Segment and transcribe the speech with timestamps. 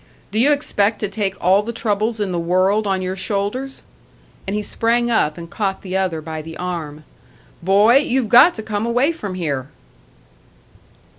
[0.31, 3.83] "Do you expect to take all the troubles in the world on your shoulders?"
[4.47, 7.03] And he sprang up and caught the other by the arm.
[7.61, 9.69] "Boy, you've got to come away from here!"